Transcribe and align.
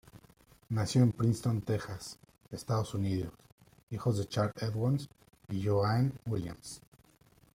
Nació 0.69 1.03
en 1.03 1.11
Princeton, 1.11 1.61
Texas, 1.61 2.17
Estados 2.49 2.95
Unidos, 2.95 3.31
hijo 3.91 4.11
Charles 4.23 4.55
Edward 4.63 5.01
y 5.47 5.63
Jo-Ann 5.63 6.19
Williams. 6.25 6.81